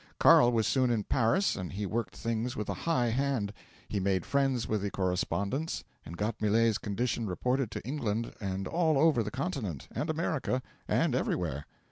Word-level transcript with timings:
'Carl 0.17 0.51
was 0.51 0.65
soon 0.65 0.89
in 0.89 1.03
Paris 1.03 1.55
and 1.55 1.73
he 1.73 1.85
worked 1.85 2.15
things 2.15 2.55
with 2.55 2.67
a 2.69 2.73
high 2.89 3.09
hand. 3.09 3.53
He 3.87 3.99
made 3.99 4.25
friends 4.25 4.67
with 4.67 4.81
the 4.81 4.89
correspondents, 4.89 5.83
and 6.03 6.17
got 6.17 6.41
Millet's 6.41 6.79
condition 6.79 7.27
reported 7.27 7.69
to 7.69 7.85
England 7.85 8.33
and 8.41 8.67
all 8.67 8.97
over 8.97 9.21
the 9.21 9.29
continent, 9.29 9.87
and 9.91 10.09
America, 10.09 10.63
and 10.87 11.13
everywhere. 11.13 11.67